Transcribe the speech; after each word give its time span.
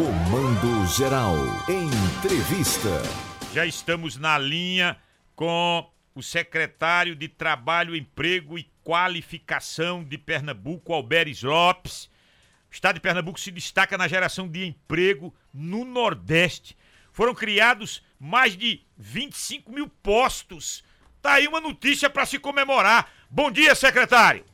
Comando 0.00 0.86
Geral. 0.86 1.36
Entrevista. 1.68 3.02
Já 3.52 3.66
estamos 3.66 4.16
na 4.16 4.38
linha 4.38 4.96
com 5.36 5.86
o 6.14 6.22
secretário 6.22 7.14
de 7.14 7.28
Trabalho, 7.28 7.94
Emprego 7.94 8.58
e 8.58 8.66
Qualificação 8.82 10.02
de 10.02 10.16
Pernambuco, 10.16 10.94
Alberes 10.94 11.42
Lopes. 11.42 12.06
O 12.70 12.72
estado 12.72 12.94
de 12.94 13.00
Pernambuco 13.02 13.38
se 13.38 13.50
destaca 13.50 13.98
na 13.98 14.08
geração 14.08 14.48
de 14.48 14.64
emprego 14.64 15.34
no 15.52 15.84
Nordeste. 15.84 16.74
Foram 17.12 17.34
criados 17.34 18.02
mais 18.18 18.56
de 18.56 18.80
25 18.96 19.70
mil 19.70 19.86
postos. 20.02 20.82
Tá 21.20 21.34
aí 21.34 21.46
uma 21.46 21.60
notícia 21.60 22.08
para 22.08 22.24
se 22.24 22.38
comemorar. 22.38 23.12
Bom 23.28 23.50
dia, 23.50 23.74
secretário. 23.74 24.46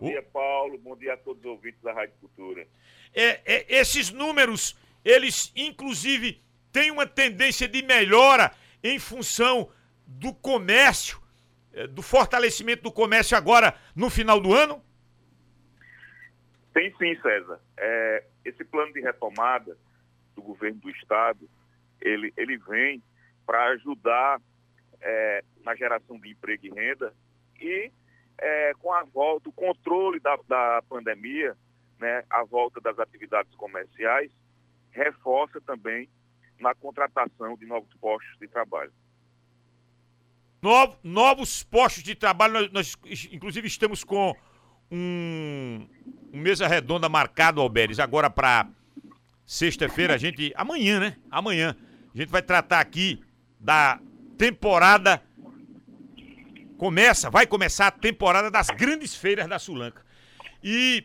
Bom 0.00 0.08
dia, 0.08 0.22
Paulo. 0.22 0.78
Bom 0.78 0.96
dia 0.96 1.12
a 1.12 1.16
todos 1.18 1.44
os 1.44 1.50
ouvintes 1.50 1.80
da 1.82 1.92
Rádio 1.92 2.14
Cultura. 2.20 2.66
É, 3.14 3.40
é, 3.44 3.66
esses 3.68 4.10
números, 4.10 4.74
eles 5.04 5.52
inclusive 5.54 6.42
têm 6.72 6.90
uma 6.90 7.06
tendência 7.06 7.68
de 7.68 7.82
melhora 7.82 8.50
em 8.82 8.98
função 8.98 9.70
do 10.06 10.32
comércio, 10.32 11.20
é, 11.74 11.86
do 11.86 12.00
fortalecimento 12.00 12.82
do 12.82 12.90
comércio 12.90 13.36
agora 13.36 13.78
no 13.94 14.08
final 14.08 14.40
do 14.40 14.54
ano? 14.54 14.82
Tem 16.72 16.90
sim, 16.96 17.14
César. 17.20 17.60
É, 17.76 18.24
esse 18.42 18.64
plano 18.64 18.94
de 18.94 19.00
retomada 19.00 19.76
do 20.34 20.40
governo 20.40 20.80
do 20.80 20.88
estado, 20.88 21.46
ele, 22.00 22.32
ele 22.38 22.56
vem 22.56 23.02
para 23.44 23.64
ajudar 23.72 24.40
é, 24.98 25.44
na 25.62 25.74
geração 25.74 26.18
de 26.18 26.30
emprego 26.30 26.66
e 26.66 26.70
renda 26.70 27.12
e 27.60 27.92
é, 28.40 28.72
com 28.78 28.92
a 28.92 29.04
volta, 29.04 29.48
o 29.48 29.52
controle 29.52 30.18
da, 30.18 30.38
da 30.48 30.82
pandemia, 30.88 31.56
né, 31.98 32.24
a 32.30 32.42
volta 32.44 32.80
das 32.80 32.98
atividades 32.98 33.54
comerciais, 33.54 34.30
reforça 34.90 35.60
também 35.60 36.08
na 36.58 36.74
contratação 36.74 37.56
de 37.56 37.66
novos 37.66 37.92
postos 38.00 38.38
de 38.38 38.48
trabalho. 38.48 38.92
Novo, 40.62 40.98
novos 41.02 41.62
postos 41.62 42.02
de 42.02 42.14
trabalho, 42.14 42.70
nós, 42.72 42.96
nós, 43.02 43.28
inclusive 43.30 43.66
estamos 43.66 44.04
com 44.04 44.34
um, 44.90 45.86
um 46.32 46.38
mesa 46.38 46.66
redonda 46.66 47.08
marcado, 47.08 47.60
Alberes, 47.60 47.98
agora 47.98 48.28
para 48.28 48.68
sexta-feira, 49.46 50.14
a 50.14 50.18
gente, 50.18 50.52
amanhã, 50.54 51.00
né? 51.00 51.16
Amanhã, 51.30 51.76
a 52.14 52.18
gente 52.18 52.28
vai 52.28 52.42
tratar 52.42 52.80
aqui 52.80 53.22
da 53.58 54.00
temporada 54.36 55.22
começa, 56.80 57.28
vai 57.28 57.46
começar 57.46 57.88
a 57.88 57.90
temporada 57.90 58.50
das 58.50 58.68
grandes 58.68 59.14
feiras 59.14 59.46
da 59.46 59.58
Sulanca. 59.58 60.02
E 60.64 61.04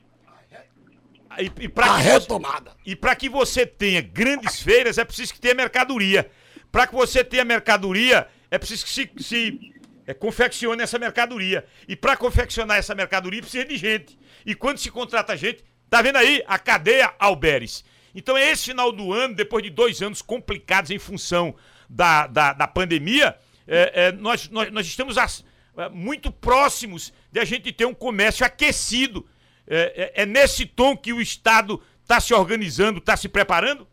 e, 1.38 1.52
e 1.64 1.67
para 1.67 1.88
a 1.88 1.98
retomada. 1.98 2.72
Você, 2.72 2.78
e 2.92 2.95
para 2.95 3.14
que 3.14 3.28
você 3.28 3.66
tenha 3.66 4.00
grandes 4.00 4.62
feiras 4.62 4.98
é 4.98 5.04
preciso 5.04 5.34
que 5.34 5.40
tenha 5.42 5.54
mercadoria. 5.54 6.32
Para 6.72 6.88
que 6.88 6.95
você 6.95 7.26
tenha 7.26 7.44
mercadoria 7.44 8.26
é 8.50 8.58
preciso 8.58 8.86
que 8.86 8.90
se, 8.94 9.12
se 9.17 9.73
é, 10.08 10.14
confeccione 10.14 10.82
essa 10.82 10.98
mercadoria. 10.98 11.66
E 11.89 11.94
para 11.94 12.16
confeccionar 12.16 12.78
essa 12.78 12.95
mercadoria 12.95 13.42
precisa 13.42 13.66
de 13.66 13.76
gente. 13.76 14.17
E 14.45 14.56
quando 14.56 14.78
se 14.78 14.89
contrata 14.89 15.36
gente, 15.36 15.62
tá 15.89 16.02
vendo 16.02 16.16
aí 16.16 16.42
a 16.48 16.58
cadeia 16.58 17.14
Alberes. 17.20 17.84
Então 18.16 18.38
é 18.38 18.50
esse 18.50 18.67
final 18.67 18.94
do 18.94 19.12
ano, 19.12 19.36
depois 19.36 19.62
de 19.62 19.70
dois 19.70 20.02
anos 20.02 20.22
complicados 20.22 20.89
em 20.89 21.00
função 21.00 21.54
da, 21.89 22.28
da, 22.28 22.54
da 22.54 22.66
pandemia, 22.66 23.38
é, 23.67 24.06
é, 24.06 24.12
nós, 24.14 24.48
nós, 24.48 24.72
nós 24.72 24.88
estamos 24.88 25.17
as, 25.17 25.44
muito 25.92 26.31
próximos 26.31 27.14
de 27.31 27.40
a 27.40 27.45
gente 27.45 27.72
ter 27.72 27.86
um 27.86 27.94
comércio 27.94 28.45
aquecido. 28.45 29.28
É, 29.68 30.14
é, 30.17 30.23
é 30.23 30.26
nesse 30.26 30.66
tom 30.66 30.95
que 30.95 31.12
o 31.12 31.22
Estado 31.22 31.82
está 32.02 32.20
se 32.20 32.34
organizando, 32.34 33.00
está 33.00 33.17
se 33.17 33.28
preparando? 33.28 33.88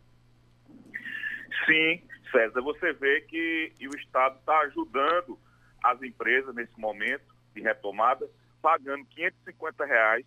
Sim, 1.67 2.03
César, 2.31 2.61
você 2.61 2.93
vê 2.93 3.23
que 3.23 3.73
o 3.81 3.97
Estado 3.97 4.39
está 4.39 4.59
ajudando 4.61 5.39
as 5.83 6.03
empresas 6.03 6.55
nesse 6.55 6.79
momento 6.79 7.25
de 7.55 7.61
retomada, 7.61 8.29
pagando 8.61 9.05
550 9.07 9.85
reais 9.85 10.25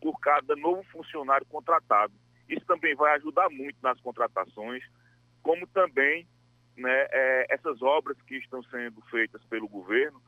por 0.00 0.18
cada 0.20 0.54
novo 0.56 0.82
funcionário 0.84 1.46
contratado. 1.46 2.12
Isso 2.48 2.64
também 2.66 2.94
vai 2.94 3.14
ajudar 3.16 3.48
muito 3.50 3.76
nas 3.82 4.00
contratações, 4.00 4.82
como 5.42 5.66
também 5.68 6.26
né, 6.76 7.06
é, 7.10 7.46
essas 7.50 7.80
obras 7.82 8.20
que 8.22 8.36
estão 8.36 8.62
sendo 8.64 9.00
feitas 9.10 9.42
pelo 9.44 9.68
governo 9.68 10.20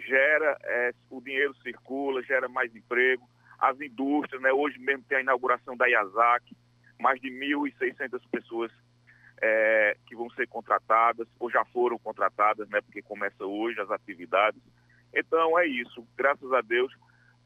gera, 0.00 0.56
é, 0.62 0.92
o 1.10 1.20
dinheiro 1.20 1.54
circula, 1.62 2.22
gera 2.22 2.48
mais 2.48 2.74
emprego. 2.74 3.28
As 3.58 3.80
indústrias, 3.80 4.40
né, 4.42 4.52
hoje 4.52 4.78
mesmo 4.78 5.04
tem 5.04 5.18
a 5.18 5.22
inauguração 5.22 5.76
da 5.76 5.86
Yazaki, 5.86 6.56
mais 6.98 7.20
de 7.20 7.28
1.600 7.28 8.20
pessoas 8.30 8.72
é, 9.40 9.96
que 10.06 10.14
vão 10.14 10.30
ser 10.30 10.46
contratadas, 10.48 11.26
ou 11.38 11.50
já 11.50 11.64
foram 11.66 11.98
contratadas, 11.98 12.68
né, 12.68 12.80
porque 12.80 13.02
começa 13.02 13.44
hoje 13.44 13.80
as 13.80 13.90
atividades. 13.90 14.60
Então 15.14 15.58
é 15.58 15.66
isso, 15.66 16.06
graças 16.16 16.52
a 16.52 16.60
Deus, 16.60 16.94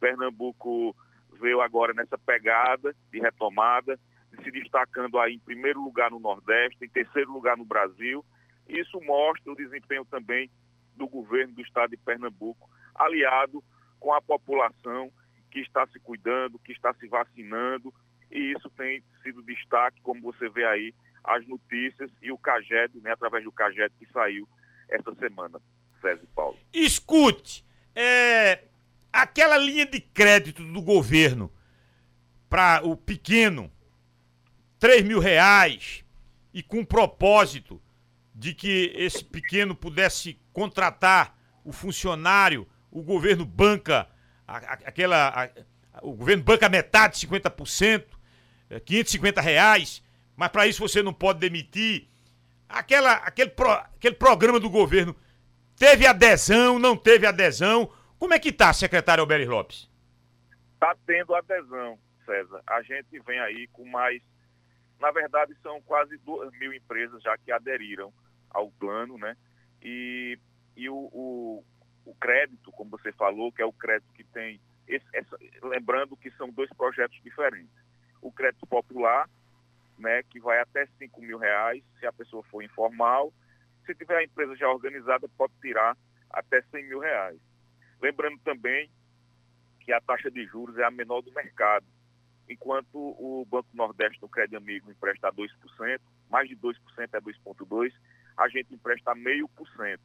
Pernambuco 0.00 0.94
veio 1.40 1.60
agora 1.60 1.92
nessa 1.92 2.18
pegada 2.18 2.94
de 3.10 3.20
retomada, 3.20 3.98
se 4.42 4.50
destacando 4.50 5.18
aí 5.18 5.34
em 5.34 5.38
primeiro 5.38 5.82
lugar 5.82 6.10
no 6.10 6.18
Nordeste, 6.18 6.84
em 6.84 6.88
terceiro 6.88 7.32
lugar 7.32 7.56
no 7.56 7.64
Brasil. 7.64 8.24
Isso 8.68 9.00
mostra 9.00 9.52
o 9.52 9.56
desempenho 9.56 10.04
também 10.04 10.50
do 10.96 11.06
governo 11.08 11.54
do 11.54 11.62
estado 11.62 11.90
de 11.90 11.96
Pernambuco, 11.96 12.70
aliado 12.94 13.62
com 13.98 14.12
a 14.12 14.20
população 14.20 15.10
que 15.50 15.60
está 15.60 15.86
se 15.86 15.98
cuidando, 16.00 16.58
que 16.58 16.72
está 16.72 16.92
se 16.94 17.06
vacinando, 17.06 17.92
e 18.30 18.52
isso 18.52 18.68
tem 18.70 19.02
sido 19.22 19.42
destaque, 19.42 20.00
como 20.02 20.20
você 20.20 20.48
vê 20.48 20.64
aí, 20.64 20.94
as 21.22 21.46
notícias 21.46 22.10
e 22.20 22.30
o 22.30 22.38
CAGED, 22.38 23.00
né, 23.00 23.12
através 23.12 23.44
do 23.44 23.52
CAGED 23.52 23.94
que 23.98 24.06
saiu 24.12 24.48
essa 24.88 25.14
semana, 25.14 25.60
César 26.00 26.26
Paulo. 26.34 26.58
Escute, 26.72 27.64
é, 27.94 28.64
aquela 29.12 29.56
linha 29.56 29.86
de 29.86 30.00
crédito 30.00 30.62
do 30.64 30.82
governo 30.82 31.50
para 32.48 32.84
o 32.84 32.96
pequeno, 32.96 33.70
3 34.78 35.02
mil 35.02 35.18
reais, 35.18 36.04
e 36.52 36.62
com 36.62 36.84
propósito 36.84 37.80
de 38.34 38.52
que 38.52 38.92
esse 38.96 39.24
pequeno 39.24 39.74
pudesse 39.74 40.40
contratar 40.52 41.38
o 41.64 41.72
funcionário, 41.72 42.68
o 42.90 43.02
governo 43.02 43.44
banca 43.44 44.08
aquela. 44.46 45.50
O 46.02 46.12
governo 46.12 46.42
banca 46.42 46.68
metade, 46.68 47.24
50%, 47.26 48.04
550 48.84 49.40
é, 49.40 49.44
reais, 49.44 50.02
mas 50.36 50.48
para 50.48 50.66
isso 50.66 50.86
você 50.86 51.02
não 51.02 51.14
pode 51.14 51.38
demitir. 51.38 52.08
Aquela, 52.68 53.12
aquele, 53.12 53.50
pro, 53.50 53.70
aquele 53.70 54.16
programa 54.16 54.58
do 54.58 54.68
governo 54.68 55.14
teve 55.76 56.06
adesão, 56.06 56.78
não 56.78 56.96
teve 56.96 57.26
adesão. 57.26 57.90
Como 58.18 58.34
é 58.34 58.38
que 58.40 58.52
tá, 58.52 58.72
secretário 58.72 59.22
Alberes 59.22 59.48
Lopes? 59.48 59.88
Está 60.74 60.96
tendo 61.06 61.34
adesão, 61.34 61.96
César. 62.26 62.60
A 62.66 62.82
gente 62.82 63.20
vem 63.20 63.38
aí 63.38 63.68
com 63.68 63.84
mais. 63.84 64.20
Na 65.00 65.12
verdade, 65.12 65.54
são 65.62 65.80
quase 65.82 66.16
duas 66.18 66.50
mil 66.58 66.72
empresas 66.72 67.22
já 67.22 67.36
que 67.38 67.52
aderiram 67.52 68.12
ao 68.54 68.70
plano, 68.70 69.18
né? 69.18 69.36
E, 69.82 70.38
e 70.76 70.88
o, 70.88 70.96
o, 71.12 71.64
o 72.06 72.14
crédito, 72.14 72.72
como 72.72 72.90
você 72.90 73.12
falou, 73.12 73.52
que 73.52 73.60
é 73.60 73.66
o 73.66 73.72
crédito 73.72 74.12
que 74.14 74.24
tem. 74.24 74.60
Esse, 74.86 75.04
essa, 75.12 75.36
lembrando 75.62 76.16
que 76.16 76.30
são 76.32 76.50
dois 76.50 76.70
projetos 76.74 77.20
diferentes. 77.22 77.74
O 78.22 78.32
crédito 78.32 78.66
popular, 78.66 79.28
né, 79.98 80.22
que 80.24 80.40
vai 80.40 80.60
até 80.60 80.86
5 80.98 81.20
mil 81.20 81.38
reais, 81.38 81.82
se 81.98 82.06
a 82.06 82.12
pessoa 82.12 82.42
for 82.44 82.62
informal. 82.62 83.32
Se 83.84 83.94
tiver 83.94 84.16
a 84.16 84.24
empresa 84.24 84.56
já 84.56 84.68
organizada, 84.68 85.28
pode 85.36 85.52
tirar 85.60 85.96
até 86.30 86.62
100 86.62 86.88
mil 86.88 87.00
reais. 87.00 87.38
Lembrando 88.00 88.38
também 88.38 88.90
que 89.80 89.92
a 89.92 90.00
taxa 90.00 90.30
de 90.30 90.44
juros 90.46 90.78
é 90.78 90.84
a 90.84 90.90
menor 90.90 91.20
do 91.20 91.32
mercado. 91.32 91.86
Enquanto 92.48 92.94
o 92.94 93.46
Banco 93.48 93.68
Nordeste, 93.72 94.20
no 94.20 94.28
Crédito 94.28 94.56
Amigo, 94.56 94.90
empresta 94.90 95.32
2%, 95.32 96.00
mais 96.30 96.48
de 96.48 96.56
2% 96.56 96.74
é 96.98 97.20
2,2%, 97.20 97.92
a 98.36 98.48
gente 98.48 98.74
empresta 98.74 99.14
meio 99.14 99.48
por 99.48 99.68
cento. 99.68 100.02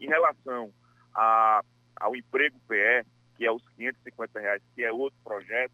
Em 0.00 0.06
relação 0.06 0.72
a, 1.14 1.62
ao 1.96 2.14
emprego 2.14 2.58
PE, 2.68 3.04
que 3.36 3.44
é 3.46 3.52
os 3.52 3.66
550 3.70 4.40
reais, 4.40 4.62
que 4.74 4.84
é 4.84 4.92
outro 4.92 5.18
projeto, 5.22 5.72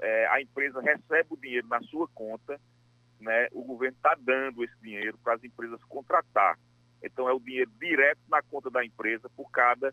é, 0.00 0.26
a 0.28 0.40
empresa 0.40 0.80
recebe 0.80 1.28
o 1.30 1.36
dinheiro 1.36 1.66
na 1.68 1.80
sua 1.82 2.06
conta, 2.08 2.60
né, 3.20 3.48
o 3.52 3.64
governo 3.64 3.96
está 3.96 4.16
dando 4.20 4.62
esse 4.62 4.78
dinheiro 4.80 5.18
para 5.18 5.34
as 5.34 5.42
empresas 5.42 5.82
contratar. 5.84 6.58
Então 7.02 7.28
é 7.28 7.32
o 7.32 7.40
dinheiro 7.40 7.70
direto 7.78 8.20
na 8.28 8.42
conta 8.42 8.70
da 8.70 8.84
empresa 8.84 9.28
por 9.30 9.50
cada 9.50 9.92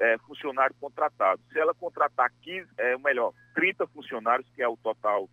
é, 0.00 0.18
funcionário 0.18 0.74
contratado. 0.80 1.42
Se 1.52 1.58
ela 1.58 1.74
contratar 1.74 2.32
15, 2.42 2.68
é, 2.78 2.96
melhor, 2.98 3.32
30 3.54 3.86
funcionários, 3.88 4.48
que 4.54 4.62
é 4.62 4.68
o 4.68 4.76
total, 4.76 5.28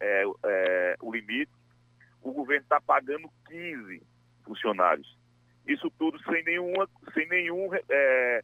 é, 0.00 0.24
é, 0.44 0.96
o 1.00 1.12
limite, 1.12 1.52
o 2.22 2.32
governo 2.32 2.62
está 2.62 2.80
pagando 2.80 3.30
15 3.46 4.02
funcionários. 4.44 5.16
Isso 5.66 5.90
tudo 5.98 6.18
sem 6.24 6.44
nenhuma, 6.44 6.88
sem 7.14 7.28
nenhum 7.28 7.70
é, 7.74 8.42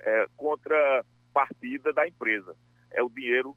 é, 0.00 0.26
contrapartida 0.36 1.92
da 1.92 2.06
empresa. 2.06 2.54
É 2.90 3.02
o 3.02 3.10
dinheiro 3.10 3.56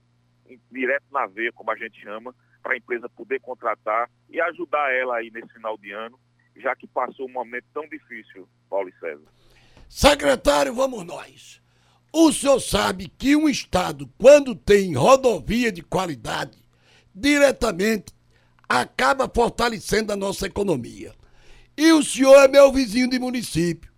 direto 0.71 1.05
na 1.11 1.25
veia, 1.27 1.51
como 1.51 1.71
a 1.71 1.75
gente 1.75 2.01
chama, 2.01 2.33
para 2.61 2.73
a 2.73 2.77
empresa 2.77 3.09
poder 3.09 3.39
contratar 3.41 4.09
e 4.29 4.41
ajudar 4.41 4.91
ela 4.93 5.17
aí 5.17 5.29
nesse 5.31 5.53
final 5.53 5.77
de 5.77 5.91
ano, 5.91 6.19
já 6.55 6.75
que 6.75 6.87
passou 6.87 7.27
um 7.27 7.31
momento 7.31 7.65
tão 7.73 7.87
difícil, 7.87 8.47
Paulo 8.69 8.89
e 8.89 8.99
César. 8.99 9.25
Secretário, 9.87 10.73
vamos 10.73 11.03
nós. 11.05 11.61
O 12.11 12.31
senhor 12.31 12.59
sabe 12.59 13.07
que 13.07 13.35
um 13.35 13.49
estado, 13.49 14.09
quando 14.17 14.55
tem 14.55 14.95
rodovia 14.95 15.71
de 15.71 15.83
qualidade, 15.83 16.57
diretamente 17.13 18.13
acaba 18.67 19.29
fortalecendo 19.29 20.11
a 20.11 20.15
nossa 20.15 20.47
economia. 20.47 21.13
E 21.77 21.91
o 21.91 22.03
senhor 22.03 22.37
é 22.43 22.47
meu 22.47 22.71
vizinho 22.71 23.09
de 23.09 23.19
município. 23.19 23.91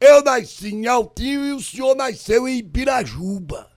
Eu 0.00 0.22
nasci 0.22 0.74
em 0.74 0.86
Altinho 0.86 1.44
e 1.44 1.52
o 1.52 1.60
senhor 1.60 1.94
nasceu 1.94 2.48
em 2.48 2.58
Ibirajuba. 2.58 3.70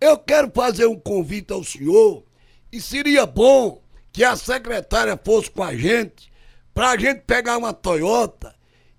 Eu 0.00 0.18
quero 0.18 0.50
fazer 0.54 0.86
um 0.86 0.98
convite 0.98 1.52
ao 1.52 1.64
senhor 1.64 2.24
e 2.70 2.80
seria 2.80 3.26
bom 3.26 3.82
que 4.12 4.22
a 4.22 4.36
secretária 4.36 5.18
fosse 5.22 5.50
com 5.50 5.62
a 5.62 5.74
gente 5.74 6.30
para 6.72 6.90
a 6.90 6.96
gente 6.96 7.22
pegar 7.22 7.58
uma 7.58 7.72
Toyota 7.72 8.54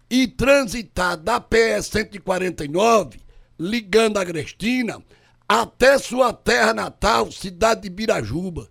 e 0.10 0.27
transitar 0.27 1.18
da 1.18 1.39
PS 1.39 1.88
149, 1.88 3.19
ligando 3.57 4.18
a 4.18 4.21
Agrestina, 4.21 5.01
até 5.48 5.98
sua 5.98 6.33
terra 6.33 6.74
natal, 6.74 7.31
cidade 7.31 7.81
de 7.81 7.89
Birajuba. 7.89 8.69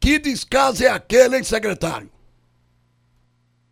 Que 0.00 0.18
descaso 0.18 0.84
é 0.84 0.88
aquele, 0.88 1.36
hein, 1.36 1.44
secretário? 1.44 2.10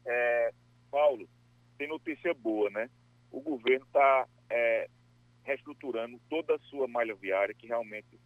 É, 0.07 0.53
Paulo, 0.91 1.29
tem 1.77 1.89
notícia 1.89 2.35
boa, 2.35 2.71
né? 2.71 2.91
O 3.31 3.41
governo 3.41 3.85
está 3.87 4.27
é, 4.51 4.89
reestruturando 5.45 6.21
toda 6.29 6.55
a 6.55 6.59
sua 6.61 6.89
malha 6.89 7.15
viária, 7.15 7.55
que 7.55 7.67
realmente 7.67 8.19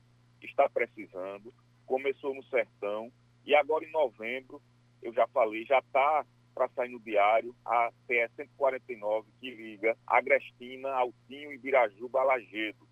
está 0.43 0.69
precisando. 0.69 1.53
Começou 1.87 2.35
no 2.35 2.43
Sertão 2.45 3.13
e 3.45 3.55
agora 3.55 3.85
em 3.85 3.91
novembro, 3.91 4.61
eu 5.03 5.13
já 5.13 5.27
falei, 5.29 5.65
já 5.65 5.79
está 5.79 6.25
para 6.55 6.69
sair 6.71 6.91
no 6.91 7.01
diário 7.01 7.55
a 7.65 7.91
PS 8.07 8.35
149 8.37 9.29
que 9.41 9.51
liga 9.51 9.97
Agrestina, 10.07 10.91
Altinho, 10.91 11.53
Ibirajuba, 11.53 12.23
Lagedo. 12.23 12.87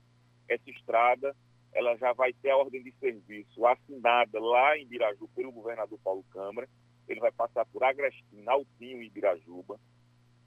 Essa 0.49 0.71
estrada 0.71 1.35
ela 1.73 1.97
já 1.97 2.13
vai 2.13 2.33
ter 2.33 2.51
a 2.51 2.57
ordem 2.57 2.83
de 2.83 2.93
serviço 2.93 3.67
assinada 3.67 4.41
lá 4.41 4.77
em 4.77 4.83
Ibiraju 4.83 5.29
pelo 5.29 5.53
governador 5.53 5.99
Paulo 6.03 6.25
Câmara. 6.31 6.69
Ele 7.07 7.21
vai 7.21 7.31
passar 7.31 7.65
por 7.67 7.83
Agrestina, 7.85 8.53
Altinho 8.53 9.03
e 9.03 9.07
Ibirajuba. 9.07 9.79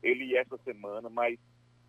Ele 0.02 0.26
ia 0.26 0.42
essa 0.42 0.58
semana, 0.60 1.10
mas 1.10 1.40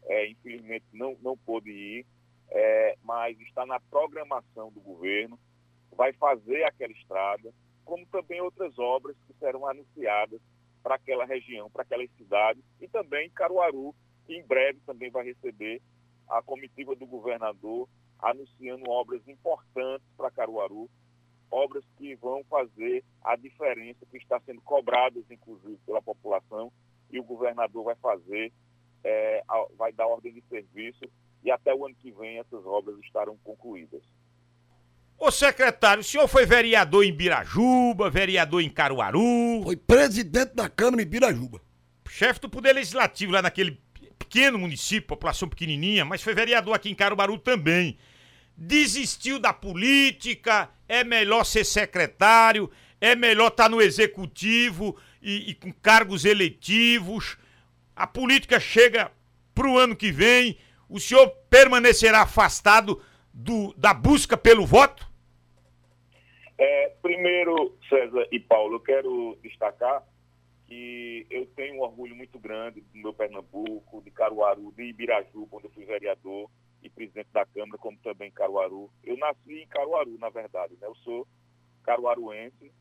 é, 0.04 0.28
infelizmente 0.28 0.84
não, 0.92 1.16
não 1.22 1.36
pôde 1.36 1.70
ir, 1.70 2.06
é, 2.50 2.96
mas 3.02 3.38
está 3.40 3.64
na 3.64 3.80
programação 3.80 4.70
do 4.70 4.80
governo. 4.80 5.38
Vai 5.96 6.12
fazer 6.14 6.64
aquela 6.64 6.92
estrada, 6.92 7.52
como 7.84 8.06
também 8.06 8.40
outras 8.40 8.78
obras 8.78 9.16
que 9.26 9.34
serão 9.34 9.66
anunciadas 9.66 10.40
para 10.82 10.96
aquela 10.96 11.24
região, 11.24 11.70
para 11.70 11.82
aquelas 11.82 12.10
cidades, 12.16 12.62
e 12.80 12.88
também 12.88 13.30
Caruaru, 13.30 13.94
que 14.26 14.34
em 14.34 14.42
breve 14.44 14.80
também 14.84 15.10
vai 15.10 15.24
receber 15.24 15.80
a 16.28 16.42
comitiva 16.42 16.94
do 16.96 17.06
governador 17.06 17.88
anunciando 18.18 18.88
obras 18.88 19.26
importantes 19.26 20.06
para 20.16 20.30
Caruaru, 20.30 20.88
obras 21.50 21.84
que 21.98 22.14
vão 22.16 22.42
fazer 22.44 23.04
a 23.22 23.36
diferença, 23.36 24.06
que 24.06 24.16
está 24.16 24.40
sendo 24.40 24.60
cobradas, 24.62 25.24
inclusive, 25.30 25.78
pela 25.84 26.00
população, 26.00 26.72
e 27.12 27.20
o 27.20 27.24
governador 27.24 27.84
vai 27.84 27.94
fazer, 27.96 28.52
é, 29.04 29.42
vai 29.76 29.92
dar 29.92 30.06
ordem 30.06 30.32
de 30.32 30.42
serviço, 30.48 31.04
e 31.44 31.50
até 31.50 31.74
o 31.74 31.84
ano 31.84 31.94
que 31.94 32.10
vem 32.12 32.38
essas 32.38 32.64
obras 32.64 32.98
estarão 33.00 33.36
concluídas. 33.44 34.02
Ô 35.18 35.30
secretário, 35.30 36.00
o 36.00 36.04
senhor 36.04 36.26
foi 36.26 36.46
vereador 36.46 37.04
em 37.04 37.12
Birajuba, 37.12 38.10
vereador 38.10 38.60
em 38.60 38.70
Caruaru. 38.70 39.62
Foi 39.62 39.76
presidente 39.76 40.54
da 40.54 40.68
Câmara 40.68 41.02
em 41.02 41.06
Birajuba. 41.06 41.60
Chefe 42.08 42.40
do 42.40 42.50
Poder 42.50 42.72
Legislativo 42.72 43.32
lá 43.32 43.40
naquele 43.40 43.80
pequeno 44.18 44.58
município, 44.58 45.08
população 45.08 45.48
pequenininha, 45.48 46.04
mas 46.04 46.22
foi 46.22 46.34
vereador 46.34 46.74
aqui 46.74 46.90
em 46.90 46.94
Caruaru 46.94 47.38
também 47.38 47.98
desistiu 48.56 49.38
da 49.38 49.52
política, 49.52 50.70
é 50.88 51.02
melhor 51.02 51.44
ser 51.44 51.64
secretário, 51.64 52.70
é 53.00 53.16
melhor 53.16 53.48
estar 53.48 53.64
tá 53.64 53.68
no 53.68 53.80
executivo 53.80 54.96
e, 55.22 55.50
e, 55.50 55.54
com 55.54 55.72
cargos 55.72 56.24
eletivos. 56.24 57.38
A 57.94 58.06
política 58.06 58.58
chega 58.58 59.10
para 59.54 59.68
o 59.68 59.78
ano 59.78 59.94
que 59.94 60.10
vem. 60.10 60.58
O 60.88 60.98
senhor 60.98 61.28
permanecerá 61.48 62.22
afastado 62.22 63.00
do, 63.32 63.72
da 63.74 63.94
busca 63.94 64.36
pelo 64.36 64.66
voto? 64.66 65.10
É, 66.58 66.88
primeiro, 67.00 67.76
César 67.88 68.26
e 68.30 68.38
Paulo, 68.38 68.76
eu 68.76 68.80
quero 68.80 69.38
destacar 69.42 70.04
que 70.66 71.26
eu 71.30 71.46
tenho 71.54 71.76
um 71.76 71.80
orgulho 71.80 72.16
muito 72.16 72.38
grande 72.38 72.80
do 72.80 72.98
meu 72.98 73.12
Pernambuco, 73.12 74.02
de 74.02 74.10
Caruaru, 74.10 74.72
de 74.72 74.84
Ibirajuba, 74.84 75.56
onde 75.56 75.66
eu 75.66 75.70
fui 75.70 75.84
vereador 75.84 76.50
e 76.82 76.88
presidente 76.88 77.28
da 77.32 77.44
Câmara, 77.44 77.78
como 77.78 77.96
também 77.98 78.30
Caruaru. 78.30 78.90
Eu 79.04 79.16
nasci 79.16 79.62
em 79.62 79.66
Caruaru, 79.66 80.18
na 80.18 80.30
verdade, 80.30 80.74
né? 80.80 80.86
Eu 80.86 80.94
sou 80.96 81.26
caruaruense 81.82 82.72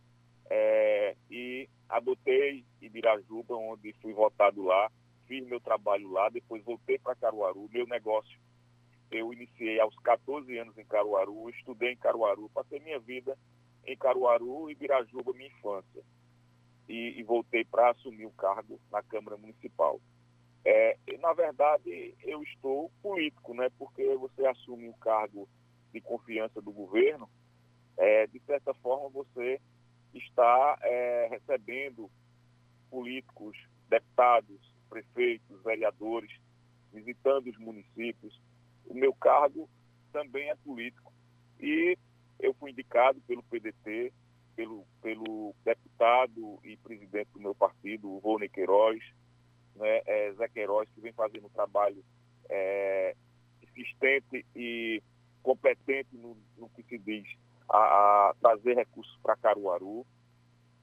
é, 0.54 1.16
e 1.30 1.70
adotei 1.88 2.66
Ibirajuba, 2.82 3.56
onde 3.56 3.94
fui 4.02 4.12
votado 4.12 4.64
lá, 4.64 4.92
fiz 5.26 5.48
meu 5.48 5.62
trabalho 5.62 6.12
lá, 6.12 6.28
depois 6.28 6.62
voltei 6.66 7.00
para 7.00 7.16
Caruaru. 7.16 7.70
Meu 7.72 7.88
negócio 7.88 8.38
eu 9.10 9.32
iniciei 9.34 9.80
aos 9.80 9.96
14 10.00 10.58
anos 10.58 10.78
em 10.78 10.86
Caruaru, 10.86 11.50
estudei 11.50 11.92
em 11.92 11.98
Caruaru, 11.98 12.50
passei 12.50 12.80
minha 12.80 13.00
vida 13.00 13.38
em 13.86 13.96
Caruaru 13.98 14.70
e 14.70 14.74
Ibirajuba, 14.74 15.34
minha 15.34 15.50
infância. 15.50 16.04
E, 16.88 17.20
e 17.20 17.24
voltei 17.24 17.64
para 17.64 17.92
assumir 17.92 18.26
o 18.26 18.32
cargo 18.32 18.80
na 18.92 19.02
Câmara 19.04 19.38
Municipal. 19.38 20.02
É, 20.66 20.98
na 21.20 21.34
verdade, 21.34 22.14
eu 22.24 22.44
estou 22.44 22.92
político, 23.02 23.54
né? 23.54 23.70
Porque 23.78 24.16
você 24.16 24.46
assume 24.46 24.90
um 24.90 24.94
cargo 24.94 25.48
de 25.94 26.02
confiança 26.02 26.62
do 26.62 26.72
governo, 26.72 27.30
é, 27.98 28.28
de 28.28 28.40
certa 28.42 28.74
forma 28.76 29.10
você 29.10 29.60
está 30.14 30.78
é, 30.82 31.28
recebendo 31.30 32.10
políticos, 32.90 33.58
deputados, 33.90 34.60
prefeitos, 34.90 35.64
vereadores, 35.64 36.32
visitando 36.94 37.50
os 37.50 37.58
municípios. 37.58 38.40
O 38.86 38.94
meu 38.94 39.14
cargo 39.14 39.70
também 40.12 40.50
é 40.50 40.56
político. 40.56 41.14
E 41.60 41.98
eu 42.40 42.54
fui 42.56 42.72
indicado 42.72 43.22
pelo 43.22 43.44
PDT, 43.44 44.12
pelo, 44.56 44.86
pelo 45.02 45.56
deputado 45.64 46.60
e 46.64 46.76
presidente 46.78 47.30
do 47.34 47.40
meu 47.40 47.56
partido, 47.56 48.10
o 48.10 48.20
Rony 48.20 48.50
Queiroz, 48.50 49.02
né, 49.76 50.02
é, 50.06 50.34
Zé 50.34 50.48
Queiroz, 50.50 50.90
que 50.94 51.02
vem 51.02 51.14
fazendo 51.14 51.46
um 51.46 51.50
trabalho 51.50 52.04
é, 52.50 53.16
e 54.56 55.02
competente 55.42 56.16
no, 56.16 56.38
no 56.58 56.70
que 56.70 56.84
se 56.84 56.98
diz 56.98 57.28
a, 57.70 57.78
a 58.30 58.36
trazer 58.40 58.76
recursos 58.76 59.18
para 59.22 59.36
Caruaru 59.38 60.06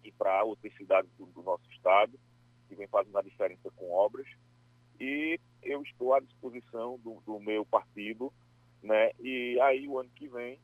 e 0.05 0.13
para 0.13 0.45
outras 0.45 0.75
cidades 0.77 1.11
do, 1.19 1.27
do, 1.27 1.43
nosso 1.43 1.69
estado, 1.71 2.19
que 2.69 2.75
vem 2.75 2.87
fazendo 2.87 3.19
a 3.19 3.23
diferença 3.23 3.71
com 3.77 3.91
obras. 3.91 4.27
E 5.01 5.39
eu 5.63 5.83
estou 5.83 6.15
à 6.15 6.21
disposição 6.21 6.99
do, 6.99 7.21
do 7.27 7.39
meu 7.41 7.65
partido, 7.65 8.33
né? 8.83 9.11
E 9.19 9.59
aí 9.61 9.87
o 9.87 9.99
ano 9.99 10.11
que 10.15 10.29
vem 10.29 10.59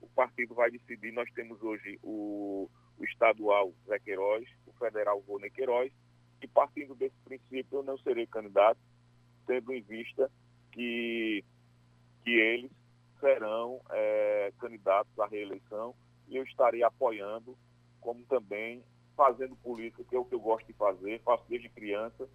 o 0.00 0.08
partido 0.08 0.54
vai 0.54 0.70
decidir. 0.70 1.12
Nós 1.12 1.30
temos 1.32 1.62
hoje 1.62 1.98
o, 2.02 2.68
o 2.96 3.04
estadual 3.04 3.72
Zé 3.86 3.98
Queiroz, 3.98 4.48
o 4.66 4.72
federal 4.72 5.18
Rony 5.26 5.50
Queiroz, 5.50 5.92
e 6.40 6.46
partindo 6.46 6.94
desse 6.94 7.16
princípio, 7.24 7.78
eu 7.78 7.82
não 7.82 7.98
serei 7.98 8.26
candidato, 8.26 8.78
tendo 9.46 9.72
em 9.72 9.82
vista 9.82 10.30
que, 10.70 11.44
que 12.24 12.30
eles 12.30 12.70
serão 13.20 13.80
é, 13.90 14.52
candidatos 14.58 15.18
à 15.18 15.26
reeleição 15.26 15.94
e 16.28 16.36
eu 16.36 16.42
estarei 16.44 16.82
apoiando, 16.82 17.56
como 18.00 18.24
também 18.26 18.82
fazendo 19.16 19.56
política, 19.56 20.04
que 20.04 20.14
é 20.14 20.18
o 20.18 20.24
que 20.24 20.34
eu 20.34 20.40
gosto 20.40 20.66
de 20.66 20.72
fazer, 20.74 21.20
faço 21.22 21.44
desde 21.48 21.68
criança 21.68 22.28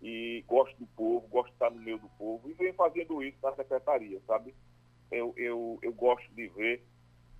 e 0.00 0.44
gosto 0.48 0.76
do 0.78 0.86
povo, 0.88 1.28
gosto 1.28 1.48
de 1.48 1.54
estar 1.54 1.70
no 1.70 1.80
meio 1.80 1.98
do 1.98 2.08
povo 2.10 2.48
e 2.48 2.54
venho 2.54 2.74
fazendo 2.74 3.22
isso 3.22 3.38
na 3.42 3.54
secretaria, 3.54 4.20
sabe? 4.26 4.54
Eu, 5.10 5.34
eu, 5.36 5.78
eu 5.82 5.92
gosto 5.92 6.28
de 6.34 6.48
ver 6.48 6.82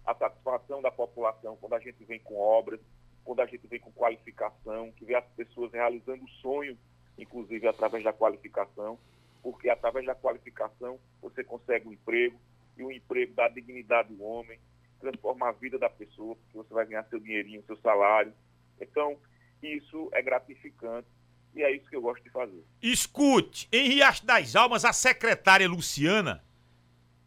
a 0.04 0.14
satisfação 0.14 0.82
da 0.82 0.90
população 0.90 1.56
quando 1.56 1.74
a 1.74 1.80
gente 1.80 2.04
vem 2.04 2.20
com 2.20 2.38
obras, 2.38 2.80
quando 3.24 3.40
a 3.40 3.46
gente 3.46 3.66
vem 3.66 3.80
com 3.80 3.90
qualificação, 3.92 4.92
que 4.92 5.04
vê 5.04 5.14
as 5.14 5.26
pessoas 5.30 5.72
realizando 5.72 6.24
o 6.24 6.28
sonho, 6.40 6.76
inclusive 7.16 7.66
através 7.66 8.04
da 8.04 8.12
qualificação, 8.12 8.98
porque 9.42 9.68
através 9.68 10.06
da 10.06 10.14
qualificação 10.14 10.98
você 11.20 11.42
consegue 11.42 11.88
um 11.88 11.92
emprego, 11.92 12.38
e 12.76 12.82
o 12.82 12.90
emprego 12.90 13.34
dá 13.34 13.48
dignidade 13.48 14.12
ao 14.12 14.26
homem, 14.26 14.58
transforma 15.00 15.48
a 15.48 15.52
vida 15.52 15.78
da 15.78 15.90
pessoa, 15.90 16.36
porque 16.36 16.56
você 16.56 16.72
vai 16.72 16.86
ganhar 16.86 17.04
seu 17.04 17.18
dinheirinho, 17.18 17.64
seu 17.66 17.76
salário. 17.78 18.32
Então, 18.80 19.16
isso 19.62 20.08
é 20.12 20.22
gratificante 20.22 21.08
e 21.54 21.62
é 21.62 21.70
isso 21.70 21.88
que 21.88 21.96
eu 21.96 22.02
gosto 22.02 22.22
de 22.22 22.30
fazer. 22.30 22.62
Escute, 22.80 23.68
em 23.72 23.88
Riacho 23.88 24.24
das 24.24 24.56
Almas, 24.56 24.84
a 24.84 24.92
secretária 24.92 25.68
Luciana, 25.68 26.42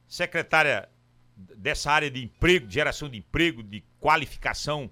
secretária 0.07 0.89
dessa 1.35 1.91
área 1.91 2.09
de 2.09 2.23
emprego, 2.23 2.67
de 2.67 2.73
geração 2.73 3.09
de 3.09 3.17
emprego, 3.17 3.61
de 3.61 3.83
qualificação 3.99 4.89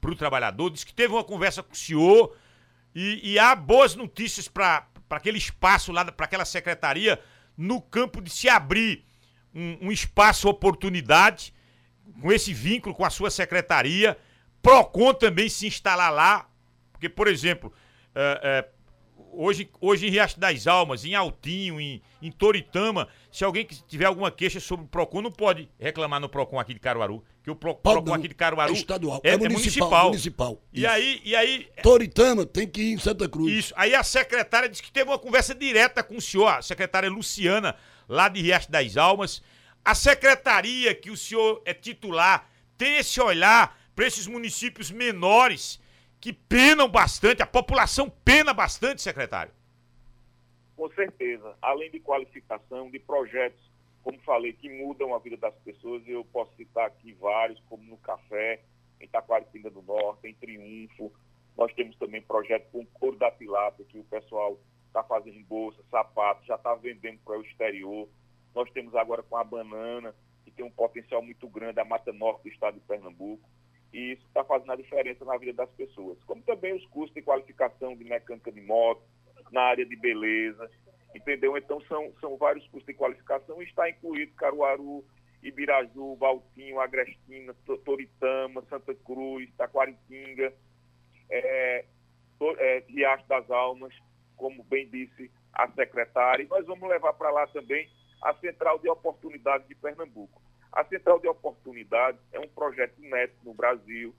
para 0.00 0.10
o 0.10 0.16
trabalhador, 0.16 0.70
disse 0.70 0.84
que 0.84 0.94
teve 0.94 1.14
uma 1.14 1.24
conversa 1.24 1.62
com 1.62 1.72
o 1.72 1.76
senhor 1.76 2.36
e, 2.94 3.32
e 3.32 3.38
há 3.38 3.54
boas 3.54 3.94
notícias 3.94 4.48
para 4.48 4.86
aquele 5.08 5.38
espaço 5.38 5.92
lá, 5.92 6.04
para 6.04 6.26
aquela 6.26 6.44
secretaria, 6.44 7.20
no 7.56 7.80
campo 7.80 8.20
de 8.20 8.30
se 8.30 8.48
abrir 8.48 9.04
um, 9.54 9.88
um 9.88 9.92
espaço, 9.92 10.48
oportunidade, 10.48 11.54
com 12.20 12.32
esse 12.32 12.52
vínculo 12.52 12.94
com 12.94 13.04
a 13.04 13.10
sua 13.10 13.30
secretaria, 13.30 14.16
PROCON 14.62 15.14
também 15.14 15.48
se 15.48 15.66
instalar 15.66 16.12
lá, 16.12 16.48
porque, 16.92 17.08
por 17.08 17.28
exemplo, 17.28 17.72
é, 18.14 18.40
é, 18.42 18.68
hoje, 19.32 19.68
hoje 19.80 20.06
em 20.06 20.10
Riacho 20.10 20.38
das 20.38 20.66
Almas, 20.66 21.04
em 21.04 21.14
Altinho, 21.14 21.80
em, 21.80 22.00
em 22.22 22.30
Toritama, 22.30 23.08
se 23.30 23.44
alguém 23.44 23.64
que 23.66 23.74
tiver 23.84 24.06
alguma 24.06 24.30
queixa 24.30 24.60
sobre 24.60 24.86
o 24.86 24.88
PROCON, 24.88 25.20
não 25.20 25.30
pode 25.30 25.68
reclamar 25.78 26.20
no 26.20 26.28
PROCON 26.28 26.58
aqui 26.58 26.74
de 26.74 26.80
Caruaru. 26.80 27.22
Que 27.42 27.50
o 27.50 27.56
Pro, 27.56 27.74
PROCON 27.74 28.06
não, 28.06 28.14
aqui 28.14 28.28
de 28.28 28.34
Caruaru 28.34 28.72
é 28.72 28.76
estadual, 28.76 29.20
é, 29.22 29.30
é 29.30 29.36
municipal. 29.36 30.06
municipal. 30.06 30.62
E 30.72 30.86
aí, 30.86 31.20
e 31.24 31.36
aí. 31.36 31.68
Toritama 31.82 32.46
tem 32.46 32.66
que 32.66 32.80
ir 32.80 32.92
em 32.94 32.98
Santa 32.98 33.28
Cruz. 33.28 33.52
Isso. 33.52 33.74
Aí 33.76 33.94
a 33.94 34.02
secretária 34.02 34.68
disse 34.68 34.82
que 34.82 34.90
teve 34.90 35.10
uma 35.10 35.18
conversa 35.18 35.54
direta 35.54 36.02
com 36.02 36.16
o 36.16 36.22
senhor, 36.22 36.48
a 36.48 36.62
secretária 36.62 37.10
Luciana, 37.10 37.76
lá 38.08 38.28
de 38.28 38.40
Riacho 38.40 38.70
das 38.70 38.96
Almas. 38.96 39.42
A 39.84 39.94
secretaria 39.94 40.94
que 40.94 41.10
o 41.10 41.16
senhor 41.16 41.62
é 41.64 41.74
titular 41.74 42.48
tem 42.76 42.96
esse 42.96 43.20
olhar 43.20 43.78
para 43.94 44.06
esses 44.06 44.26
municípios 44.26 44.90
menores 44.90 45.80
que 46.20 46.32
penam 46.32 46.88
bastante, 46.88 47.42
a 47.42 47.46
população 47.46 48.08
pena 48.24 48.52
bastante, 48.52 49.02
secretário. 49.02 49.52
Com 50.76 50.90
certeza. 50.92 51.56
Além 51.60 51.90
de 51.90 52.00
qualificação, 52.00 52.90
de 52.90 52.98
projetos, 52.98 53.60
como 54.02 54.18
falei, 54.20 54.52
que 54.52 54.68
mudam 54.68 55.14
a 55.14 55.18
vida 55.18 55.36
das 55.36 55.54
pessoas, 55.56 56.02
eu 56.06 56.24
posso 56.24 56.54
citar 56.56 56.86
aqui 56.86 57.12
vários, 57.12 57.60
como 57.68 57.84
no 57.84 57.96
Café, 57.98 58.60
em 59.00 59.06
Taquaritinga 59.08 59.70
do 59.70 59.82
Norte, 59.82 60.26
em 60.26 60.34
Triunfo. 60.34 61.12
Nós 61.56 61.72
temos 61.74 61.96
também 61.96 62.20
projeto 62.22 62.68
com 62.72 62.84
couro 62.86 63.16
da 63.16 63.30
tilapia, 63.30 63.84
que 63.84 63.98
o 63.98 64.04
pessoal 64.04 64.58
está 64.94 65.02
fazendo 65.02 65.44
bolsa, 65.46 65.82
sapato, 65.90 66.46
já 66.46 66.54
está 66.54 66.74
vendendo 66.74 67.18
para 67.24 67.38
o 67.38 67.42
exterior. 67.42 68.08
Nós 68.54 68.70
temos 68.70 68.94
agora 68.94 69.22
com 69.24 69.36
a 69.36 69.42
banana, 69.42 70.14
que 70.44 70.50
tem 70.52 70.64
um 70.64 70.70
potencial 70.70 71.20
muito 71.20 71.48
grande, 71.48 71.80
a 71.80 71.84
Mata 71.84 72.12
Norte 72.12 72.44
do 72.44 72.48
estado 72.48 72.74
de 72.74 72.80
Pernambuco 72.80 73.48
e 73.94 74.12
isso 74.12 74.26
está 74.26 74.42
fazendo 74.42 74.72
a 74.72 74.76
diferença 74.76 75.24
na 75.24 75.36
vida 75.36 75.52
das 75.52 75.70
pessoas. 75.70 76.18
Como 76.24 76.42
também 76.42 76.74
os 76.74 76.84
custos 76.86 77.14
de 77.14 77.22
qualificação 77.22 77.96
de 77.96 78.02
mecânica 78.04 78.50
de 78.50 78.60
moto, 78.60 79.02
na 79.52 79.62
área 79.62 79.86
de 79.86 79.94
beleza, 79.94 80.68
entendeu? 81.14 81.56
Então 81.56 81.80
são, 81.82 82.12
são 82.20 82.36
vários 82.36 82.64
custos 82.64 82.86
de 82.86 82.94
qualificação 82.94 83.62
está 83.62 83.88
incluído 83.88 84.34
Caruaru, 84.34 85.04
Ibiraju, 85.40 86.16
Baltinho, 86.16 86.80
Agrestina, 86.80 87.54
Toritama, 87.84 88.64
Santa 88.68 88.94
Cruz, 88.96 89.48
Taquaritinga, 89.56 90.52
é, 91.30 91.84
é, 92.58 92.84
Riacho 92.88 93.28
das 93.28 93.48
Almas, 93.48 93.94
como 94.36 94.62
bem 94.64 94.88
disse 94.88 95.30
a 95.52 95.68
secretária. 95.68 96.42
E 96.42 96.48
nós 96.48 96.66
vamos 96.66 96.88
levar 96.88 97.12
para 97.14 97.30
lá 97.30 97.46
também 97.48 97.88
a 98.22 98.34
Central 98.34 98.78
de 98.78 98.88
Oportunidades 98.88 99.66
de 99.68 99.74
Pernambuco. 99.74 100.42
A 100.72 100.84
Central 100.84 101.20
de 101.20 101.28
Oportunidades 101.28 102.20
é 102.32 102.40
um 102.40 102.48
projeto 102.48 103.02
inédito 103.02 103.38
no 103.44 103.54
Brasil 103.54 104.14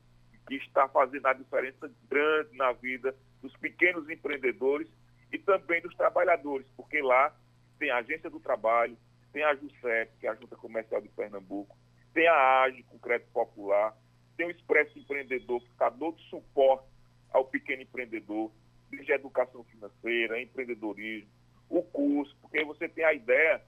que 0.47 0.55
está 0.55 0.87
fazendo 0.87 1.25
a 1.25 1.33
diferença 1.33 1.91
grande 2.07 2.55
na 2.55 2.71
vida 2.71 3.15
dos 3.41 3.55
pequenos 3.57 4.09
empreendedores 4.09 4.87
e 5.31 5.39
também 5.39 5.81
dos 5.81 5.95
trabalhadores, 5.95 6.67
porque 6.77 7.01
lá 7.01 7.35
tem 7.79 7.89
a 7.89 7.97
Agência 7.97 8.29
do 8.29 8.39
Trabalho, 8.39 8.97
tem 9.33 9.43
a 9.43 9.53
JUSEP, 9.55 10.11
que 10.19 10.27
é 10.27 10.29
a 10.29 10.35
Junta 10.35 10.55
Comercial 10.55 11.01
de 11.01 11.09
Pernambuco, 11.09 11.75
tem 12.13 12.27
a 12.27 12.61
AGE, 12.63 12.83
com 12.83 12.97
crédito 12.97 13.29
popular, 13.31 13.93
tem 14.37 14.47
o 14.47 14.51
Expresso 14.51 14.97
Empreendedor, 14.97 15.61
que 15.61 15.69
está 15.71 15.89
dando 15.89 16.17
suporte 16.29 16.87
ao 17.31 17.43
pequeno 17.43 17.81
empreendedor, 17.81 18.49
desde 18.89 19.11
educação 19.11 19.63
financeira, 19.65 20.41
empreendedorismo, 20.41 21.29
o 21.69 21.81
curso, 21.83 22.35
porque 22.41 22.63
você 22.63 22.87
tem 22.87 23.03
a 23.03 23.13
ideia 23.13 23.61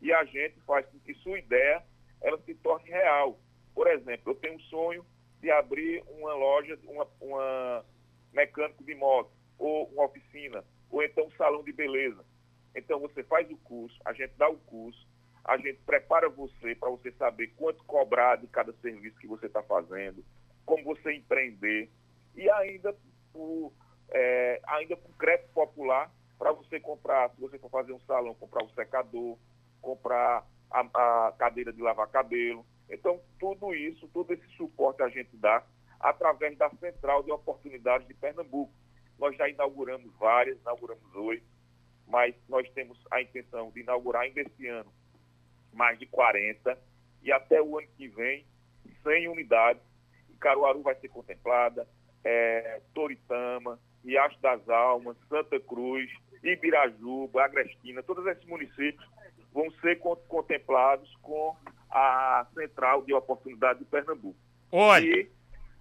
e 0.00 0.12
a 0.12 0.24
gente 0.24 0.60
faz 0.60 0.86
com 0.86 0.98
que 1.00 1.14
sua 1.14 1.38
ideia 1.38 1.82
ela 2.20 2.38
se 2.42 2.54
torne 2.56 2.88
real. 2.88 3.38
Por 3.74 3.86
exemplo, 3.86 4.32
eu 4.32 4.34
tenho 4.34 4.56
um 4.56 4.60
sonho 4.60 5.04
de 5.40 5.50
abrir 5.50 6.02
uma 6.08 6.34
loja, 6.34 6.78
uma, 6.84 7.06
uma 7.20 7.84
mecânico 8.32 8.84
de 8.84 8.94
moto, 8.94 9.30
ou 9.58 9.86
uma 9.88 10.04
oficina, 10.04 10.64
ou 10.90 11.02
então 11.02 11.26
um 11.26 11.32
salão 11.32 11.62
de 11.62 11.72
beleza. 11.72 12.24
Então 12.74 13.00
você 13.00 13.22
faz 13.24 13.50
o 13.50 13.56
curso, 13.58 13.98
a 14.04 14.12
gente 14.12 14.32
dá 14.36 14.48
o 14.48 14.58
curso, 14.58 15.08
a 15.44 15.56
gente 15.56 15.80
prepara 15.86 16.28
você 16.28 16.74
para 16.74 16.90
você 16.90 17.10
saber 17.12 17.48
quanto 17.56 17.82
cobrar 17.84 18.36
de 18.36 18.46
cada 18.46 18.72
serviço 18.74 19.18
que 19.18 19.26
você 19.26 19.46
está 19.46 19.62
fazendo, 19.62 20.24
como 20.64 20.84
você 20.84 21.12
empreender 21.12 21.90
e 22.34 22.48
ainda 22.50 22.94
por, 23.32 23.72
é, 24.12 24.60
ainda 24.66 24.96
por 24.96 25.16
crédito 25.16 25.50
popular 25.52 26.10
para 26.38 26.52
você 26.52 26.80
comprar, 26.80 27.30
se 27.30 27.40
você 27.40 27.58
for 27.58 27.70
fazer 27.70 27.92
um 27.92 28.00
salão, 28.00 28.34
comprar 28.34 28.64
um 28.64 28.70
secador, 28.70 29.36
comprar 29.80 30.46
a, 30.70 31.26
a 31.26 31.32
cadeira 31.32 31.72
de 31.72 31.82
lavar 31.82 32.08
cabelo. 32.08 32.64
Então, 32.88 33.20
tudo 33.38 33.74
isso, 33.74 34.08
todo 34.08 34.32
esse 34.32 34.46
suporte 34.56 35.02
a 35.02 35.08
gente 35.08 35.36
dá 35.36 35.62
através 35.98 36.56
da 36.56 36.70
Central 36.70 37.22
de 37.22 37.30
Oportunidades 37.30 38.08
de 38.08 38.14
Pernambuco. 38.14 38.72
Nós 39.18 39.36
já 39.36 39.48
inauguramos 39.48 40.10
várias, 40.18 40.58
inauguramos 40.60 41.14
oito, 41.14 41.44
mas 42.06 42.34
nós 42.48 42.68
temos 42.70 42.98
a 43.10 43.20
intenção 43.20 43.70
de 43.70 43.80
inaugurar 43.80 44.22
ainda 44.22 44.40
esse 44.40 44.66
ano 44.66 44.90
mais 45.72 45.98
de 45.98 46.06
40 46.06 46.76
e 47.22 47.30
até 47.30 47.60
o 47.60 47.78
ano 47.78 47.86
que 47.96 48.08
vem 48.08 48.46
100 49.02 49.28
unidades. 49.28 49.82
Caruaru 50.40 50.82
vai 50.82 50.94
ser 50.94 51.08
contemplada, 51.08 51.86
é, 52.24 52.80
Toritama, 52.94 53.78
Riacho 54.04 54.38
das 54.40 54.66
Almas, 54.68 55.16
Santa 55.28 55.58
Cruz, 55.60 56.10
Ibirajuba, 56.42 57.44
Agrestina, 57.44 58.02
todos 58.02 58.26
esses 58.26 58.44
municípios 58.46 59.04
vão 59.52 59.70
ser 59.80 59.98
contemplados 60.28 61.10
com 61.22 61.56
a 61.90 62.46
Central 62.54 63.02
de 63.02 63.12
Oportunidade 63.12 63.80
de 63.80 63.84
Pernambuco. 63.84 64.38
Olha, 64.70 65.04
e... 65.04 65.28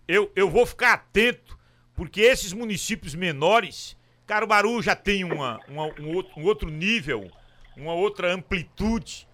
eu, 0.07 0.31
eu 0.35 0.49
vou 0.49 0.65
ficar 0.65 0.93
atento, 0.93 1.57
porque 1.95 2.21
esses 2.21 2.51
municípios 2.51 3.13
menores, 3.13 3.97
Caruaru 4.25 4.81
já 4.81 4.95
tem 4.95 5.23
uma, 5.23 5.59
uma 5.67 5.85
um, 5.99 6.15
outro, 6.15 6.39
um 6.39 6.45
outro 6.45 6.69
nível, 6.69 7.29
uma 7.77 7.93
outra 7.93 8.33
amplitude, 8.33 9.27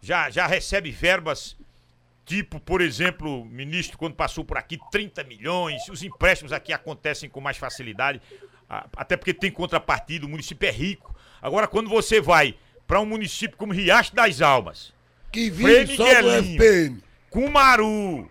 já, 0.00 0.30
já 0.30 0.46
recebe 0.46 0.90
verbas 0.90 1.56
Tipo, 2.24 2.60
por 2.60 2.80
exemplo, 2.80 3.44
ministro, 3.44 3.98
quando 3.98 4.14
passou 4.14 4.44
por 4.44 4.56
aqui, 4.56 4.78
30 4.90 5.24
milhões. 5.24 5.88
Os 5.88 6.02
empréstimos 6.02 6.52
aqui 6.52 6.72
acontecem 6.72 7.28
com 7.28 7.40
mais 7.40 7.56
facilidade, 7.56 8.20
até 8.96 9.16
porque 9.16 9.34
tem 9.34 9.50
contrapartida, 9.50 10.24
o 10.24 10.28
município 10.28 10.68
é 10.68 10.72
rico. 10.72 11.14
Agora, 11.40 11.66
quando 11.66 11.90
você 11.90 12.20
vai 12.20 12.54
para 12.86 13.00
um 13.00 13.06
município 13.06 13.56
como 13.56 13.72
Riacho 13.72 14.14
das 14.14 14.40
Almas. 14.40 14.92
Que 15.32 15.50
vive 15.50 15.96
só 15.96 16.04
do 16.04 16.30
FPM. 16.30 17.02
Cumaru. 17.30 18.30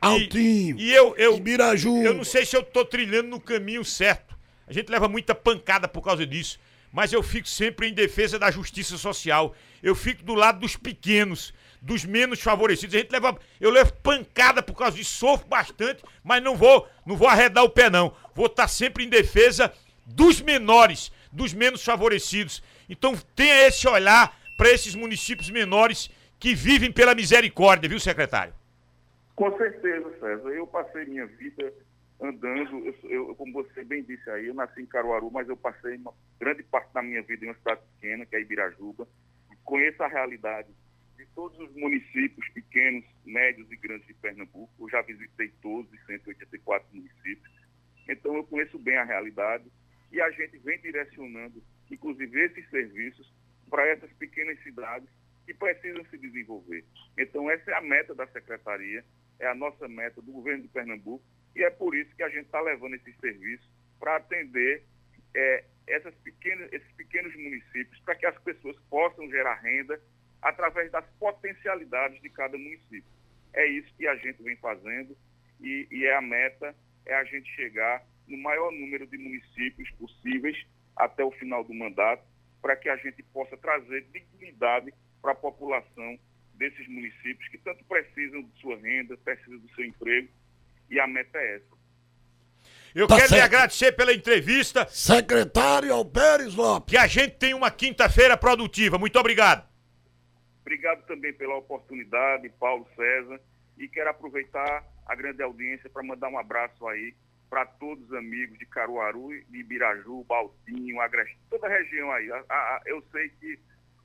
Altinho. 0.00 0.78
E, 0.78 0.90
e 0.90 0.94
eu, 0.94 1.14
eu, 1.16 1.36
Ibiraju. 1.36 2.02
Eu 2.02 2.14
não 2.14 2.24
sei 2.24 2.44
se 2.46 2.56
eu 2.56 2.62
tô 2.62 2.84
trilhando 2.84 3.28
no 3.28 3.40
caminho 3.40 3.84
certo. 3.84 4.36
A 4.66 4.72
gente 4.72 4.88
leva 4.88 5.08
muita 5.08 5.34
pancada 5.34 5.88
por 5.88 6.02
causa 6.02 6.26
disso. 6.26 6.58
Mas 6.96 7.12
eu 7.12 7.22
fico 7.22 7.46
sempre 7.46 7.88
em 7.88 7.92
defesa 7.92 8.38
da 8.38 8.50
justiça 8.50 8.96
social. 8.96 9.54
Eu 9.82 9.94
fico 9.94 10.22
do 10.22 10.32
lado 10.32 10.60
dos 10.60 10.76
pequenos, 10.76 11.52
dos 11.82 12.06
menos 12.06 12.40
favorecidos. 12.40 12.94
A 12.94 12.98
gente 13.00 13.12
leva, 13.12 13.38
eu 13.60 13.68
levo 13.70 13.92
pancada 14.02 14.62
por 14.62 14.74
causa 14.74 14.96
disso, 14.96 15.18
sofro 15.18 15.46
bastante, 15.46 16.02
mas 16.24 16.42
não 16.42 16.56
vou, 16.56 16.88
não 17.04 17.14
vou 17.14 17.28
arredar 17.28 17.62
o 17.62 17.68
pé 17.68 17.90
não. 17.90 18.16
Vou 18.34 18.46
estar 18.46 18.62
tá 18.62 18.68
sempre 18.68 19.04
em 19.04 19.10
defesa 19.10 19.70
dos 20.06 20.40
menores, 20.40 21.12
dos 21.30 21.52
menos 21.52 21.84
favorecidos. 21.84 22.62
Então 22.88 23.14
tenha 23.34 23.66
esse 23.68 23.86
olhar 23.86 24.34
para 24.56 24.70
esses 24.70 24.94
municípios 24.94 25.50
menores 25.50 26.10
que 26.40 26.54
vivem 26.54 26.90
pela 26.90 27.14
misericórdia, 27.14 27.90
viu, 27.90 28.00
secretário? 28.00 28.54
Com 29.34 29.54
certeza, 29.58 30.10
César. 30.18 30.48
Eu 30.48 30.66
passei 30.66 31.04
minha 31.04 31.26
vida 31.26 31.74
andando, 32.20 32.84
eu, 32.86 33.10
eu, 33.10 33.34
como 33.34 33.52
você 33.52 33.84
bem 33.84 34.02
disse 34.02 34.28
aí, 34.30 34.46
eu 34.46 34.54
nasci 34.54 34.80
em 34.80 34.86
Caruaru, 34.86 35.30
mas 35.30 35.48
eu 35.48 35.56
passei 35.56 35.96
uma 35.96 36.14
grande 36.38 36.62
parte 36.62 36.92
da 36.92 37.02
minha 37.02 37.22
vida 37.22 37.44
em 37.44 37.48
uma 37.48 37.54
cidade 37.56 37.80
pequena, 37.94 38.26
que 38.26 38.36
é 38.36 38.40
Ibirajuba. 38.40 39.06
Conheço 39.64 40.02
a 40.02 40.08
realidade 40.08 40.68
de 41.16 41.26
todos 41.34 41.58
os 41.58 41.74
municípios 41.74 42.48
pequenos, 42.50 43.04
médios 43.24 43.70
e 43.70 43.76
grandes 43.76 44.06
de 44.06 44.14
Pernambuco. 44.14 44.72
Eu 44.78 44.88
já 44.88 45.02
visitei 45.02 45.52
todos 45.60 45.90
os 45.92 46.06
184 46.06 46.88
municípios. 46.92 47.52
Então 48.08 48.34
eu 48.36 48.44
conheço 48.44 48.78
bem 48.78 48.96
a 48.96 49.04
realidade 49.04 49.64
e 50.12 50.20
a 50.20 50.30
gente 50.30 50.58
vem 50.58 50.80
direcionando 50.80 51.62
inclusive 51.90 52.44
esses 52.44 52.68
serviços, 52.70 53.32
para 53.68 53.86
essas 53.86 54.12
pequenas 54.14 54.60
cidades 54.62 55.08
que 55.44 55.54
precisam 55.54 56.04
se 56.06 56.18
desenvolver. 56.18 56.84
Então, 57.18 57.50
essa 57.50 57.70
é 57.70 57.74
a 57.74 57.80
meta 57.80 58.14
da 58.14 58.26
Secretaria, 58.28 59.04
é 59.38 59.46
a 59.46 59.54
nossa 59.54 59.88
meta 59.88 60.20
do 60.20 60.32
governo 60.32 60.62
de 60.62 60.68
Pernambuco, 60.68 61.24
e 61.56 61.64
é 61.64 61.70
por 61.70 61.94
isso 61.96 62.14
que 62.14 62.22
a 62.22 62.28
gente 62.28 62.44
está 62.44 62.60
levando 62.60 62.94
esses 62.94 63.16
serviços 63.16 63.66
para 63.98 64.16
atender 64.16 64.84
é, 65.34 65.64
essas 65.86 66.14
pequenas, 66.16 66.70
esses 66.70 66.92
pequenos 66.92 67.34
municípios, 67.34 67.98
para 68.00 68.14
que 68.14 68.26
as 68.26 68.38
pessoas 68.42 68.76
possam 68.90 69.28
gerar 69.30 69.54
renda 69.54 69.98
através 70.42 70.92
das 70.92 71.06
potencialidades 71.18 72.20
de 72.20 72.28
cada 72.28 72.58
município. 72.58 73.10
É 73.54 73.66
isso 73.66 73.92
que 73.96 74.06
a 74.06 74.14
gente 74.16 74.42
vem 74.42 74.56
fazendo 74.56 75.16
e, 75.58 75.88
e 75.90 76.04
é 76.04 76.14
a 76.14 76.20
meta, 76.20 76.76
é 77.06 77.14
a 77.14 77.24
gente 77.24 77.48
chegar 77.54 78.04
no 78.28 78.36
maior 78.36 78.70
número 78.70 79.06
de 79.06 79.16
municípios 79.16 79.90
possíveis 79.92 80.56
até 80.94 81.24
o 81.24 81.30
final 81.32 81.64
do 81.64 81.72
mandato, 81.72 82.22
para 82.60 82.76
que 82.76 82.88
a 82.88 82.96
gente 82.96 83.22
possa 83.22 83.56
trazer 83.56 84.02
dignidade 84.12 84.92
para 85.22 85.32
a 85.32 85.34
população 85.34 86.18
desses 86.54 86.86
municípios 86.88 87.48
que 87.48 87.58
tanto 87.58 87.82
precisam 87.84 88.42
de 88.42 88.60
sua 88.60 88.76
renda, 88.76 89.16
precisam 89.18 89.58
do 89.58 89.68
seu 89.74 89.84
emprego, 89.84 90.28
e 90.90 91.00
a 91.00 91.06
meta 91.06 91.38
é 91.38 91.56
essa. 91.56 91.76
Eu 92.94 93.06
tá 93.06 93.16
quero 93.16 93.28
certo. 93.28 93.40
lhe 93.40 93.44
agradecer 93.44 93.92
pela 93.92 94.12
entrevista. 94.12 94.86
Secretário 94.88 95.92
Alperes 95.92 96.54
Lopes. 96.54 96.90
Que 96.90 96.96
a 96.96 97.06
gente 97.06 97.36
tem 97.36 97.52
uma 97.52 97.70
quinta-feira 97.70 98.38
produtiva. 98.38 98.96
Muito 98.96 99.18
obrigado. 99.18 99.68
Obrigado 100.62 101.04
também 101.06 101.32
pela 101.34 101.56
oportunidade, 101.56 102.48
Paulo 102.58 102.88
César. 102.96 103.38
E 103.76 103.86
quero 103.86 104.08
aproveitar 104.08 104.82
a 105.06 105.14
grande 105.14 105.42
audiência 105.42 105.90
para 105.90 106.02
mandar 106.02 106.30
um 106.30 106.38
abraço 106.38 106.86
aí 106.88 107.14
para 107.50 107.66
todos 107.66 108.04
os 108.04 108.14
amigos 108.14 108.58
de 108.58 108.66
Caruaru, 108.66 109.28
de 109.48 109.58
Ibiraju, 109.58 110.24
Baltinho, 110.24 111.00
Agreste, 111.00 111.38
toda 111.50 111.66
a 111.66 111.70
região 111.70 112.10
aí. 112.10 112.30
A, 112.32 112.38
a, 112.48 112.82
eu 112.86 113.02
sei 113.12 113.28
que 113.28 113.58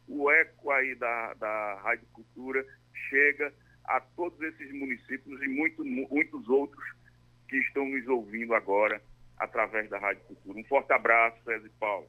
o 0.08 0.30
eco 0.30 0.70
aí 0.70 0.94
da, 0.96 1.34
da 1.36 1.80
Rádio 1.82 2.08
Cultura 2.12 2.64
chega 3.10 3.54
a 3.92 4.00
todos 4.16 4.40
esses 4.42 4.72
municípios 4.74 5.42
e 5.42 5.48
muito, 5.48 5.84
muitos 5.84 6.48
outros 6.48 6.84
que 7.48 7.58
estão 7.58 7.86
nos 7.86 8.08
ouvindo 8.08 8.54
agora 8.56 9.02
através 9.38 9.90
da 9.90 10.00
Rádio 10.00 10.24
Cultura. 10.24 10.60
Um 10.60 10.64
forte 10.64 10.94
abraço, 10.94 11.38
César 11.44 11.66
e 11.66 11.80
Paulo. 11.80 12.08